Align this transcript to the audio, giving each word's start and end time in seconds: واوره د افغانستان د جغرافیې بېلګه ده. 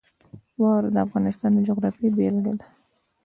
واوره 0.61 0.89
د 0.95 0.97
افغانستان 1.07 1.51
د 1.55 1.59
جغرافیې 1.67 2.09
بېلګه 2.15 2.53
ده. 2.59 2.65